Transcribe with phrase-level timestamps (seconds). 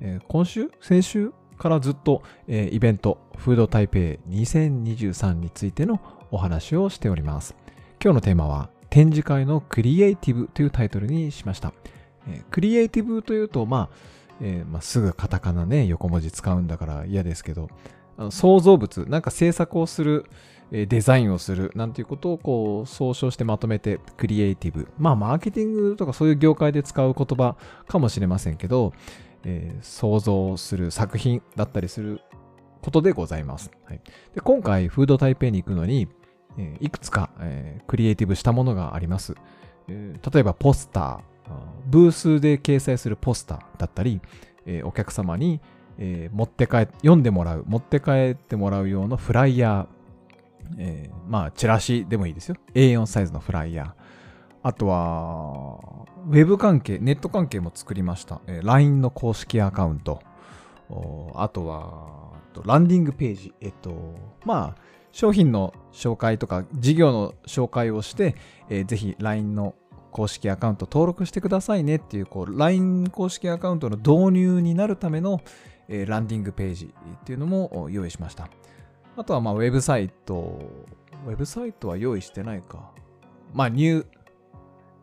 [0.00, 3.98] えー、今週先週からずっと、えー、イベントフード台北
[4.28, 7.54] 2023についてのお話をしております。
[8.02, 11.72] 今日のテーマは展示会のクリエイティブというタイトルにしました、
[12.28, 13.96] えー、クリエイティブというとまあ、
[14.40, 17.68] えー、まあ、すぐカタカナね横文字使うんだから嫌ですけど
[18.16, 20.26] あの創造物なんか制作をする
[20.70, 24.88] デザインをするなんていうことをこう総称してまとめてクリエイティブ。
[24.98, 27.54] まあマーケティングとかそういう業界で使う言葉
[27.86, 28.92] かもしれませんけど、
[29.48, 32.20] えー、想像する作品だったりする
[32.82, 33.70] ことでございます。
[33.84, 34.00] はい、
[34.34, 36.08] で今回、フード台北に行くのに、
[36.58, 39.34] えー、いくつか、えー、クリエイティブしたものがあります。
[39.88, 41.20] えー、例えば、ポスター、
[41.86, 44.20] ブースで掲載するポスターだったり、
[44.66, 45.60] えお客様に、
[45.96, 52.56] え持って帰読んでもらう、持って帰ってもらう用のフライヤー、えまあ、チラシでもいいですよ。
[52.74, 54.05] A4 サイズのフライヤー。
[54.66, 55.78] あとは、
[56.28, 58.40] ウェブ関係、ネット関係も作りました。
[58.48, 60.20] えー、LINE の公式アカウント。
[61.36, 62.32] あとは、
[62.64, 63.54] ランディングページ。
[63.60, 64.82] えっと、まあ、
[65.12, 68.34] 商品の紹介とか事業の紹介をして、
[68.68, 69.76] えー、ぜひ LINE の
[70.10, 75.42] 公式アカウント登録してくださいねっていう、こう、LINE 公式アカウントの導入になるための、
[75.86, 78.48] えー、ランディングページっていうのも用意しました。
[79.16, 80.58] あとは、まあ、ウェブサイト。
[81.24, 82.90] ウェブサイトは用意してないか。
[83.54, 84.06] まあ、ニュー、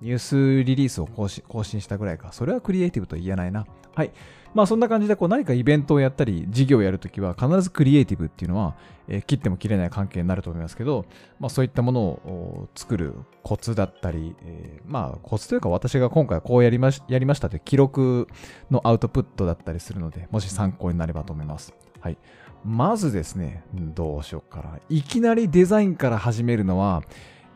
[0.04, 2.34] ニュースリリースを更新更新したぐらいか。
[2.34, 3.66] それはクリエイティブと言えないな。
[3.96, 4.12] はい。
[4.54, 8.76] まあそんな感じでこう何かイベントをやったり事業をやるときは必ずクリエイティブっていうのは、
[9.08, 11.06] えー、切っても切れない関係になると思いますけど、
[11.40, 18.28] まあそういったものを作るコツだったり、えー、まあコツというか私が今回こうやりましやりましたという記録
[18.70, 21.74] のアウトプットだったりするので、もし参考になればと思います。
[22.02, 22.18] はい。
[22.66, 24.80] まずですね、どうしようかな。
[24.90, 27.04] いきなりデザインから始めるのは、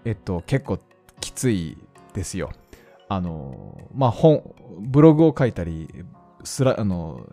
[0.04, 0.80] えっと、結構
[1.22, 1.78] きつい
[2.18, 2.52] ですよ。
[3.08, 5.88] あの、まあ、本、ブログを書いたり、
[6.44, 7.26] スラ、あの、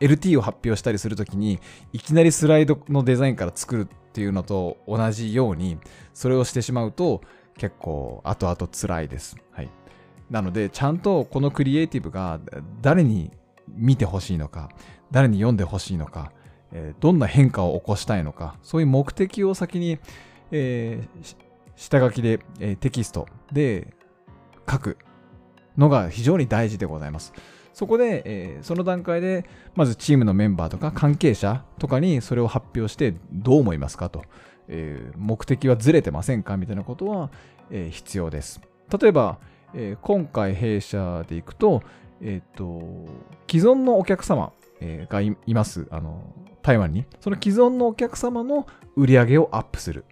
[0.00, 1.60] LT を発表したりするときに、
[1.92, 5.78] いきなりスライドのデザインから作るっていうのと同じように、
[6.12, 7.22] それをしてしまうと、
[7.56, 9.36] 結構後々辛いです。
[9.52, 9.70] はい。
[10.28, 12.40] なので、ちゃんとこのクリエイティブが
[12.82, 13.30] 誰に
[13.68, 14.70] 見てほしいのか、
[15.10, 16.32] 誰に読んでほしいのか、
[16.72, 19.98] え、どんな変化を起こしたいのか、そういう目的を先に、
[20.50, 21.36] えー、
[21.76, 23.94] 下書きで、えー、テキストで
[24.70, 24.98] 書く
[25.76, 27.32] のが非常に大事でございます。
[27.72, 34.08] そこで、えー、その段階で、まずチームのメンバーとか関係者とかにそれを発表してどう思いますか？
[34.10, 34.22] と、
[34.68, 36.56] えー、目的はずれてませんか？
[36.56, 37.30] みたいなことは、
[37.70, 38.60] えー、必要です。
[39.00, 39.38] 例えば、
[39.74, 41.82] え今回弊社でいくと、
[42.20, 42.80] えっ、と、
[43.50, 46.32] 既存のお客様、えがいます、あの、
[46.62, 47.06] 台湾に。
[47.18, 50.04] その既存のお客様の売り上げをアップする。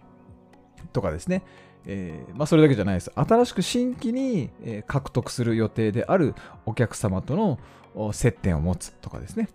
[0.93, 1.43] とかですね。
[1.85, 3.11] えー、まあ、それだけじゃないです。
[3.15, 6.33] 新しく新規に、え獲得する予定である
[6.65, 9.49] お客様との接点を持つとかですね。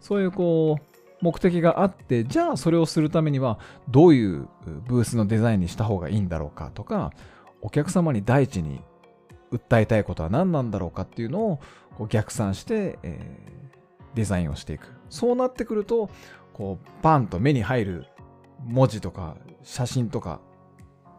[0.00, 0.94] そういうこう、
[1.24, 3.58] 目的があって、じゃあそれをするためには
[3.88, 4.48] どういう
[4.86, 7.12] ブースのデザインにした方がいいんだろうかとか、
[7.62, 8.82] お客様に第一に
[9.50, 11.60] 訴えたいことは何なんだろうかっていうのを
[11.96, 14.88] こう逆算して、えー、デザインをしていく。
[15.08, 16.10] そうなってくると、
[16.52, 18.06] こう、バンと目に入る
[18.64, 20.40] 文字とか写真とか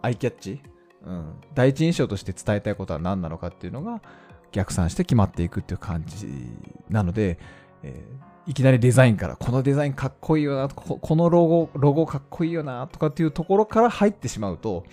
[0.06, 0.62] アイキャッチ、
[1.06, 4.02] うん、第一印象として伝えたいことは何なのかっていうのが
[4.52, 6.28] 逆算して決まっていくっていう感じ
[6.90, 7.40] なので、
[7.84, 14.86] えー、いきなりデザインからこのデザインかっこいいよなこのロゴロゴかっこいいよなとかっていうところから入ってしまうと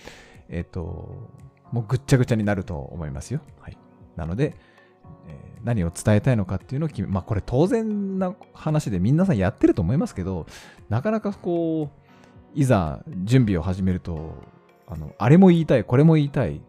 [0.49, 1.29] えっ、ー、と
[1.71, 3.41] もうぐっちゃぐちゃになると思いますよ。
[3.59, 3.77] はい、
[4.15, 4.55] なので、
[5.27, 10.45] えー、何を伝えたいのかっていうのを決め、まあこれ当然な話で皆さんやってると思いますけど、
[10.89, 12.03] なかなかこう、
[12.53, 14.35] いざ準備を始めると、
[14.93, 16.61] あの、あれも言いたい、これも言いたい、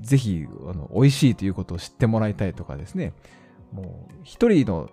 [0.00, 3.12] ぜひ、あの、美味しいということを知ってもらいたいとかですね、
[3.72, 4.90] もう、一人の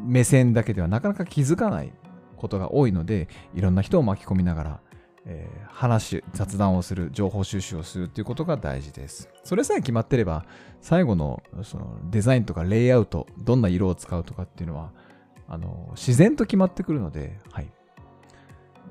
[0.00, 1.92] 目線だけではなかなか気づかない
[2.36, 4.80] ことが多いので、いろんな人を巻き込みながら、
[5.28, 9.28] えー、話、雑談をする、情報収集をするっていうことが大事です。
[9.42, 10.44] それさえ決まってれば、
[10.80, 14.92] 最後のそのデザインとかレイアウト、どんな色を使うとかっていうのは、
[15.48, 17.70] あの、自然と決まってくるので、はい。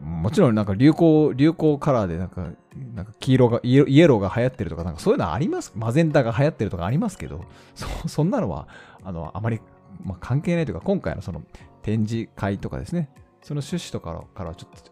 [0.01, 2.49] もちろんなんか流行、流行カラーでなんか、
[2.95, 5.73] なんか黄色が、イエローが流行ってるとか、なんかそういうのあります。
[5.75, 8.67] マゼンダが流行ってるとかありますけど、そそんなのは、
[9.03, 9.61] あの、あまり
[10.03, 11.41] まあ、関係ないというか、今回のその
[11.81, 13.09] 展示会とかですね、
[13.41, 14.91] その趣旨とかからはちょっと、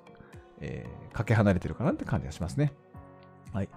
[0.62, 2.74] えー、かけ離れてるかなって感じがしますね。
[3.52, 3.70] はい。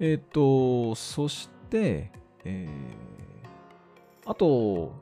[0.00, 2.10] えっ、と、そして、
[2.44, 4.92] えー、あと、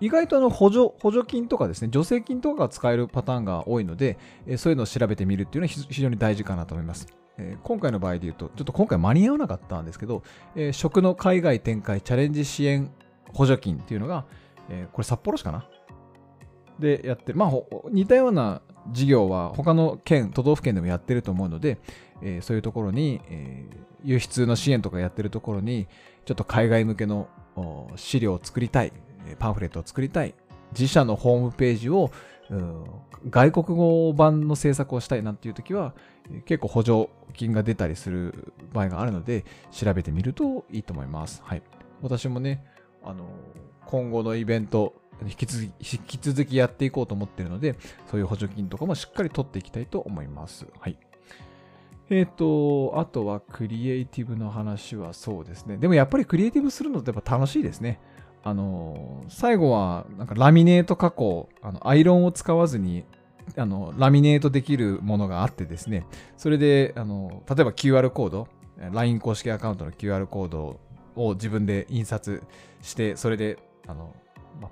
[0.00, 7.06] 意外とあの補助補助金とかですね、助成金とかが使えるパターンが多いので、え、そういうのを調べてみるっていうのは非常に大事かなと思います。
[7.38, 10.22] え、今回の場合で言うと、ちょっと今回間に合わなかったんですけど、
[10.56, 12.90] え、食の海外展開チャレンジ支援
[13.32, 14.24] 補助金っていうのが、
[14.68, 15.66] えこれ札幌市かな？
[16.78, 17.34] でやって。
[17.34, 17.50] まあ、
[17.90, 21.78] 似たような事業は他の県、都道府県でもやってると思うので、
[22.22, 25.86] えー、そういうところに、えー、輸出の支援とかやってるところに、
[26.24, 27.28] ちょっと海外向けの
[27.96, 28.92] 資料を作りたい、
[29.38, 30.34] パンフレットを作りたい、
[30.72, 32.10] 自社のホームページを
[32.50, 32.84] うん
[33.28, 35.94] 外国語版の制作をしたいなんていう時は、
[36.46, 41.42] 結構補助金が出たりする場合があるので、調べてみるといいと思います。
[41.44, 41.62] はい。
[42.00, 42.64] 私もね、
[43.04, 43.26] あの、
[43.84, 47.76] 今後のイベント、引き続き引き続きやっていこうと思ってるので、
[48.10, 50.66] そういう補助金とかもしっかり取っていきたいと思います。
[50.78, 50.98] はい。
[52.08, 55.76] えっ、ー、と、あとはクリエイティブの話はそうですね。
[55.76, 58.00] でもやっぱりクリエイティブするのってやっぱ楽しいですね。
[58.42, 63.04] あの、最後はなんかラミネート加工、あのアイロンを使わずに
[63.56, 66.06] あのラミネートできるものがあってですね、
[66.36, 68.48] それであの例えば QR コード、
[68.92, 70.80] LINE 公式アカウントの QR コード
[71.16, 72.42] を自分で印刷
[72.82, 74.14] して、それであの、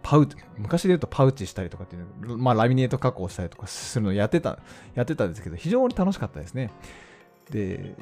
[0.03, 0.29] パウ
[0.59, 4.59] 昔で言うとパウチしたりとかっていう、まあ、ラミネート加工したりとかするのをやってた、
[4.95, 6.71] やってたんですけど、非常に楽しかったですね。
[7.51, 7.95] で、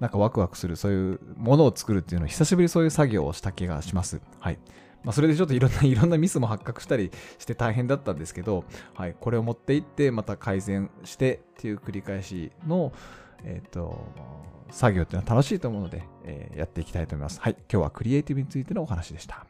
[0.00, 4.20] なんかワクワクする、そういうものを作るっていうのを久しぶりそういう作業をした気がします。
[4.38, 4.58] はい。
[5.08, 9.16] まあ、それでちょっといろんな、 いろんなミスも発覚したりして大変だったんですけど、はい。
[9.18, 12.92] これを持っていって、また改善してっていう繰り返しの、
[13.42, 14.04] えっ、ー、と、
[14.70, 17.40] 作業っていうのは楽しいと思うので、えー、やっていきたいと思います。
[17.40, 17.54] はい。
[17.54, 19.46] 今日はクリエイティブについてのお話でした。